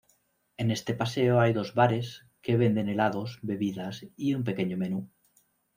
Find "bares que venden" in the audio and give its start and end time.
1.75-2.89